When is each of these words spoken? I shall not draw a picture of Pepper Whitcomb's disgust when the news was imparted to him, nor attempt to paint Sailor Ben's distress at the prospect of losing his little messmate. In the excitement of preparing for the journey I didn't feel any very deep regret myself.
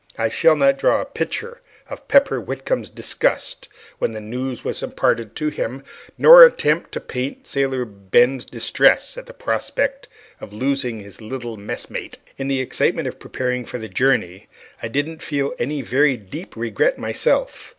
I 0.17 0.29
shall 0.29 0.55
not 0.55 0.79
draw 0.79 0.99
a 0.99 1.05
picture 1.05 1.61
of 1.87 2.07
Pepper 2.07 2.39
Whitcomb's 2.41 2.89
disgust 2.89 3.69
when 3.99 4.13
the 4.13 4.19
news 4.19 4.63
was 4.63 4.81
imparted 4.81 5.35
to 5.35 5.49
him, 5.49 5.83
nor 6.17 6.41
attempt 6.43 6.91
to 6.93 6.99
paint 6.99 7.45
Sailor 7.45 7.85
Ben's 7.85 8.43
distress 8.43 9.15
at 9.15 9.27
the 9.27 9.33
prospect 9.35 10.07
of 10.39 10.53
losing 10.53 11.01
his 11.01 11.21
little 11.21 11.55
messmate. 11.55 12.17
In 12.39 12.47
the 12.47 12.61
excitement 12.61 13.07
of 13.07 13.19
preparing 13.19 13.63
for 13.63 13.77
the 13.77 13.87
journey 13.89 14.47
I 14.81 14.87
didn't 14.87 15.21
feel 15.21 15.53
any 15.59 15.83
very 15.83 16.17
deep 16.17 16.55
regret 16.55 16.97
myself. 16.97 17.69